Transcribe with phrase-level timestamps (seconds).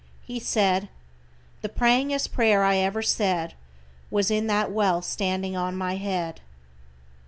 [0.23, 0.89] He said:
[1.61, 3.53] "The prayingest prayer I ever said,
[4.09, 6.41] was in that well standing on my head."